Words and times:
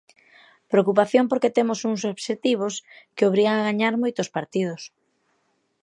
Preocupación 0.71 1.23
porque 1.31 1.53
temos 1.57 1.79
uns 1.89 2.01
obxectivos 2.13 2.73
que 3.15 3.27
obrigan 3.29 3.55
a 3.57 3.65
gañar 3.69 3.93
moitos 4.03 4.31
partidos. 4.37 4.81